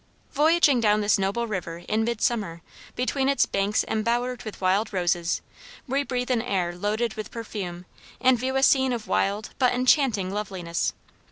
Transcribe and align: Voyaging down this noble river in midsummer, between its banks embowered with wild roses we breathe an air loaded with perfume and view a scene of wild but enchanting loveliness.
Voyaging 0.31 0.79
down 0.79 1.01
this 1.01 1.19
noble 1.19 1.45
river 1.45 1.83
in 1.87 2.03
midsummer, 2.03 2.63
between 2.95 3.29
its 3.29 3.45
banks 3.45 3.85
embowered 3.87 4.41
with 4.41 4.59
wild 4.59 4.91
roses 4.91 5.41
we 5.87 6.01
breathe 6.01 6.31
an 6.31 6.41
air 6.41 6.75
loaded 6.75 7.13
with 7.13 7.29
perfume 7.29 7.85
and 8.19 8.39
view 8.39 8.55
a 8.55 8.63
scene 8.63 8.93
of 8.93 9.05
wild 9.07 9.51
but 9.59 9.75
enchanting 9.75 10.31
loveliness. 10.33 10.93